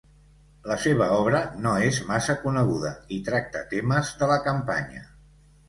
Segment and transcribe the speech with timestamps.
[0.69, 5.07] La seva obra no és massa coneguda i tracta temes de la campanya.